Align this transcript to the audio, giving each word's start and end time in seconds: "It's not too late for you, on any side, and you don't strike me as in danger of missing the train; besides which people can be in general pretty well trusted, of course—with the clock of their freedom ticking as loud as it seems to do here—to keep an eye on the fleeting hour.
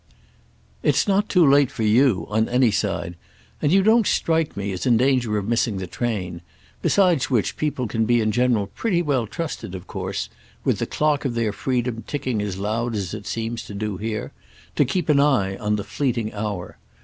"It's 0.81 1.07
not 1.07 1.29
too 1.29 1.45
late 1.47 1.69
for 1.69 1.83
you, 1.83 2.25
on 2.31 2.49
any 2.49 2.71
side, 2.71 3.15
and 3.61 3.71
you 3.71 3.83
don't 3.83 4.07
strike 4.07 4.57
me 4.57 4.71
as 4.71 4.87
in 4.87 4.97
danger 4.97 5.37
of 5.37 5.47
missing 5.47 5.77
the 5.77 5.85
train; 5.85 6.41
besides 6.81 7.29
which 7.29 7.55
people 7.55 7.87
can 7.87 8.05
be 8.05 8.19
in 8.19 8.31
general 8.31 8.65
pretty 8.65 9.03
well 9.03 9.27
trusted, 9.27 9.75
of 9.75 9.85
course—with 9.85 10.79
the 10.79 10.87
clock 10.87 11.23
of 11.23 11.35
their 11.35 11.53
freedom 11.53 12.03
ticking 12.07 12.41
as 12.41 12.57
loud 12.57 12.95
as 12.95 13.13
it 13.13 13.27
seems 13.27 13.63
to 13.65 13.75
do 13.75 13.97
here—to 13.97 14.85
keep 14.85 15.07
an 15.07 15.19
eye 15.19 15.55
on 15.57 15.75
the 15.75 15.83
fleeting 15.83 16.33
hour. 16.33 16.79